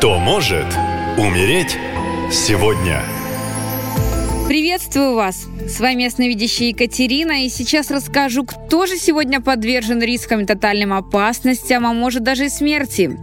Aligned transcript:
Кто 0.00 0.18
может 0.18 0.64
умереть 1.18 1.76
сегодня? 2.32 3.02
Приветствую 4.48 5.14
вас! 5.14 5.46
С 5.68 5.78
вами 5.78 6.04
ясновидящая 6.04 6.68
Екатерина, 6.68 7.44
и 7.44 7.50
сейчас 7.50 7.90
расскажу, 7.90 8.46
кто 8.46 8.86
же 8.86 8.96
сегодня 8.96 9.42
подвержен 9.42 10.00
рискам 10.00 10.40
и 10.40 10.46
тотальным 10.46 10.94
опасностям, 10.94 11.86
а 11.86 11.92
может 11.92 12.22
даже 12.22 12.46
и 12.46 12.48
смерти. 12.48 13.18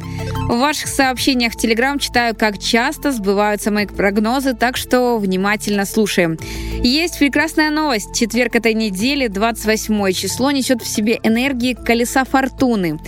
В 0.48 0.60
ваших 0.60 0.88
сообщениях 0.88 1.54
в 1.54 1.58
Телеграм 1.58 1.98
читаю, 1.98 2.36
как 2.36 2.60
часто 2.60 3.12
сбываются 3.12 3.72
мои 3.72 3.88
прогнозы, 3.88 4.54
так 4.54 4.78
что 4.78 5.18
внимательно 5.18 5.84
слушаем. 5.84 6.38
Есть 6.84 7.18
прекрасная 7.18 7.72
новость. 7.72 8.16
Четверг 8.16 8.56
этой 8.56 8.76
недели, 8.76 9.30
28 9.30 10.12
число, 10.14 10.52
несет 10.52 10.84
в 10.84 10.88
себе 10.88 11.20
энергии 11.24 11.74
колеса 11.74 12.24
фортуны. 12.24 13.00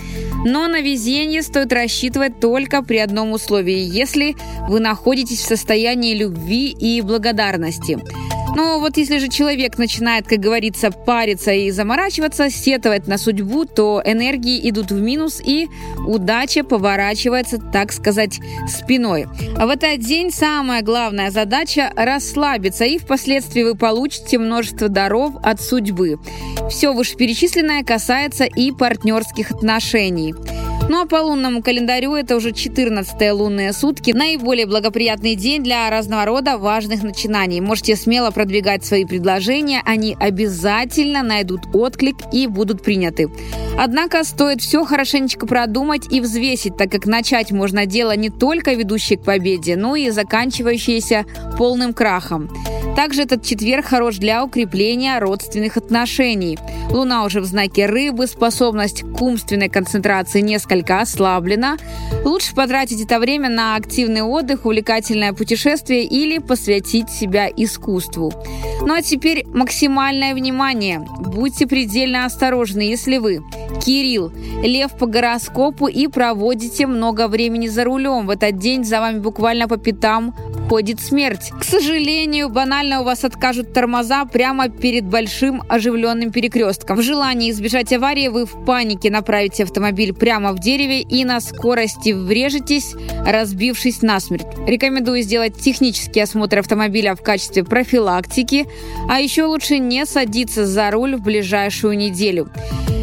Но 0.45 0.67
на 0.67 0.79
везение 0.79 1.41
стоит 1.43 1.73
рассчитывать 1.73 2.39
только 2.39 2.81
при 2.81 2.97
одном 2.97 3.33
условии, 3.33 3.79
если 3.79 4.35
вы 4.69 4.79
находитесь 4.79 5.39
в 5.39 5.47
состоянии 5.47 6.13
любви 6.13 6.69
и 6.71 7.01
благодарности. 7.01 7.99
Но 8.55 8.79
вот 8.79 8.97
если 8.97 9.19
же 9.19 9.27
человек 9.27 9.77
начинает, 9.77 10.27
как 10.27 10.39
говорится, 10.39 10.91
париться 10.91 11.51
и 11.51 11.71
заморачиваться, 11.71 12.49
сетовать 12.49 13.07
на 13.07 13.17
судьбу, 13.17 13.65
то 13.65 14.01
энергии 14.03 14.69
идут 14.69 14.91
в 14.91 14.99
минус 14.99 15.41
и 15.43 15.67
удача 16.05 16.63
поворачивается, 16.63 17.57
так 17.57 17.91
сказать, 17.91 18.39
спиной. 18.67 19.27
А 19.57 19.65
в 19.65 19.69
этот 19.69 19.99
день 19.99 20.31
самая 20.31 20.81
главная 20.81 21.31
задача– 21.31 21.91
расслабиться, 21.95 22.85
и 22.85 22.97
впоследствии 22.97 23.63
вы 23.63 23.75
получите 23.75 24.37
множество 24.37 24.89
даров 24.89 25.33
от 25.43 25.61
судьбы. 25.61 26.19
Все 26.69 26.93
вышеперечисленное 26.93 27.83
касается 27.83 28.45
и 28.45 28.71
партнерских 28.71 29.51
отношений. 29.51 30.33
Ну 30.89 31.01
а 31.01 31.05
по 31.05 31.17
лунному 31.17 31.61
календарю 31.61 32.15
это 32.15 32.35
уже 32.35 32.51
14 32.51 33.31
лунные 33.31 33.73
сутки. 33.73 34.09
Наиболее 34.09 34.65
благоприятный 34.65 35.35
день 35.35 35.63
для 35.63 35.87
разного 35.87 36.25
рода 36.25 36.57
важных 36.57 37.03
начинаний. 37.03 37.61
Можете 37.61 37.95
смело 37.95 38.31
продвигать 38.31 38.83
свои 38.83 39.05
предложения, 39.05 39.83
они 39.85 40.17
обязательно 40.19 41.21
найдут 41.21 41.61
отклик 41.73 42.15
и 42.33 42.47
будут 42.47 42.81
приняты. 42.81 43.29
Однако 43.77 44.23
стоит 44.23 44.61
все 44.61 44.83
хорошенечко 44.83 45.45
продумать 45.45 46.11
и 46.11 46.21
взвесить, 46.21 46.75
так 46.75 46.91
как 46.91 47.05
начать 47.05 47.51
можно 47.51 47.85
дело 47.85 48.15
не 48.15 48.31
только 48.31 48.73
ведущий 48.73 49.15
к 49.15 49.23
победе, 49.23 49.75
но 49.75 49.95
и 49.95 50.09
заканчивающееся 50.09 51.25
полным 51.59 51.93
крахом. 51.93 52.49
Также 52.99 53.21
этот 53.21 53.45
четверг 53.45 53.85
хорош 53.85 54.17
для 54.17 54.43
укрепления 54.43 55.17
родственных 55.19 55.77
отношений. 55.77 56.59
Луна 56.89 57.23
уже 57.23 57.39
в 57.39 57.45
знаке 57.45 57.85
рыбы, 57.85 58.27
способность 58.27 59.03
к 59.03 59.21
умственной 59.21 59.69
концентрации 59.69 60.41
несколько 60.41 60.99
ослаблена. 60.99 61.77
Лучше 62.25 62.53
потратить 62.53 63.01
это 63.01 63.19
время 63.19 63.47
на 63.47 63.77
активный 63.77 64.21
отдых, 64.21 64.65
увлекательное 64.65 65.31
путешествие 65.31 66.03
или 66.03 66.39
посвятить 66.39 67.09
себя 67.09 67.47
искусству. 67.47 68.33
Ну 68.81 68.93
а 68.93 69.01
теперь 69.01 69.45
максимальное 69.47 70.33
внимание. 70.33 70.99
Будьте 71.19 71.67
предельно 71.67 72.25
осторожны, 72.25 72.81
если 72.81 73.17
вы 73.17 73.41
Кирилл, 73.79 74.33
лев 74.61 74.91
по 74.97 75.05
гороскопу 75.05 75.87
и 75.87 76.07
проводите 76.07 76.85
много 76.85 77.29
времени 77.29 77.69
за 77.69 77.85
рулем. 77.85 78.27
В 78.27 78.31
этот 78.31 78.57
день 78.57 78.83
за 78.83 78.99
вами 78.99 79.19
буквально 79.19 79.69
по 79.69 79.77
пятам 79.77 80.35
ходит 80.69 80.99
смерть. 80.99 81.51
К 81.59 81.63
сожалению, 81.63 82.49
банально 82.49 82.88
у 82.97 83.03
вас 83.03 83.23
откажут 83.23 83.73
тормоза 83.73 84.25
прямо 84.25 84.69
перед 84.69 85.05
большим 85.05 85.61
оживленным 85.69 86.31
перекрестком. 86.31 86.97
В 86.97 87.01
желании 87.01 87.51
избежать 87.51 87.93
аварии 87.93 88.27
вы 88.27 88.45
в 88.45 88.65
панике 88.65 89.11
направите 89.11 89.63
автомобиль 89.63 90.13
прямо 90.13 90.53
в 90.53 90.59
дереве 90.59 91.01
и 91.01 91.25
на 91.25 91.39
скорости 91.41 92.11
врежетесь, 92.11 92.95
разбившись 93.25 94.01
насмерть. 94.01 94.47
Рекомендую 94.65 95.21
сделать 95.21 95.59
технический 95.59 96.21
осмотр 96.21 96.59
автомобиля 96.59 97.15
в 97.15 97.21
качестве 97.21 97.63
профилактики, 97.63 98.65
а 99.09 99.19
еще 99.19 99.43
лучше 99.43 99.77
не 99.77 100.05
садиться 100.05 100.65
за 100.65 100.89
руль 100.91 101.15
в 101.15 101.21
ближайшую 101.21 101.97
неделю. 101.97 102.49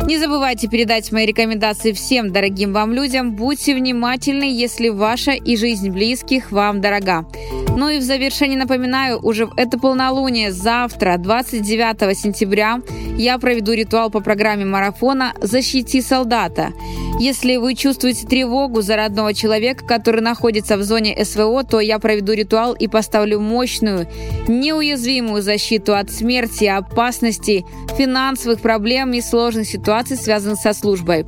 Не 0.07 0.19
забывайте 0.19 0.69
передать 0.69 1.11
мои 1.11 1.27
рекомендации 1.27 1.93
всем 1.93 2.33
дорогим 2.33 2.73
вам 2.73 2.93
людям. 2.93 3.35
Будьте 3.35 3.75
внимательны, 3.75 4.45
если 4.45 4.89
ваша 4.89 5.33
и 5.33 5.57
жизнь 5.57 5.91
близких 5.91 6.53
вам 6.53 6.81
дорога. 6.81 7.27
Ну 7.77 7.91
и 7.91 7.99
в 7.99 8.03
завершении 8.03 8.57
напоминаю, 8.57 9.21
уже 9.23 9.51
это 9.59 9.79
полнолуние 9.79 10.51
завтра, 10.51 11.19
29 11.19 12.19
сентября, 12.19 12.81
я 13.19 13.39
проведу 13.39 13.73
ритуал 13.73 14.11
по 14.11 14.21
программе 14.21 14.65
марафона 14.65 15.35
«Защити 15.43 16.01
солдата». 16.01 16.73
Если 17.21 17.57
вы 17.57 17.75
чувствуете 17.75 18.27
тревогу 18.27 18.81
за 18.81 18.97
родного 18.97 19.35
человека, 19.35 19.87
который 19.87 20.23
находится 20.23 20.79
в 20.79 20.83
зоне 20.83 21.23
СВО, 21.23 21.65
то 21.65 21.81
я 21.81 21.99
проведу 21.99 22.33
ритуал 22.33 22.73
и 22.73 22.89
поставлю 22.89 23.41
мощную, 23.41 24.07
неуязвимую 24.49 25.43
защиту 25.43 25.95
от 25.95 26.11
смерти, 26.11 26.65
опасности, 26.65 27.65
финансовых 27.97 28.61
проблем 28.61 29.13
и 29.13 29.21
сложных 29.21 29.67
ситуаций, 29.67 30.17
связанных 30.17 30.59
со 30.61 30.73
службой. 30.73 31.27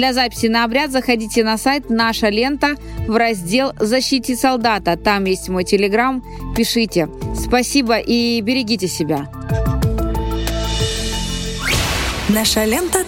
Для 0.00 0.14
записи 0.14 0.46
на 0.46 0.64
обряд 0.64 0.92
заходите 0.92 1.44
на 1.44 1.58
сайт 1.58 1.90
«Наша 1.90 2.30
лента» 2.30 2.74
в 3.06 3.14
раздел 3.18 3.74
«Защити 3.78 4.34
солдата». 4.34 4.96
Там 4.96 5.26
есть 5.26 5.50
мой 5.50 5.62
телеграм. 5.62 6.24
Пишите. 6.56 7.06
Спасибо 7.36 7.98
и 7.98 8.40
берегите 8.40 8.88
себя. 8.88 9.28
Наша 12.30 12.64
лента. 12.64 13.04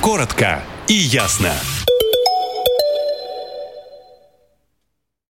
Коротко 0.00 0.64
и 0.88 0.94
ясно. 0.94 1.52